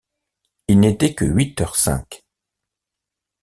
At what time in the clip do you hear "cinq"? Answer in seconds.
1.75-2.23